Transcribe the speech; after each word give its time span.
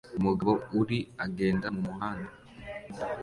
Umugabo 0.19 0.53
uri 0.79 0.99
agenda 1.25 1.65
mumuhanda 1.75 2.31